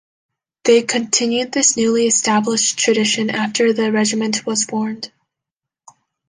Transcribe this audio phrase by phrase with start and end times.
[0.63, 5.11] They continued this newly established tradition after the Regiment was formed.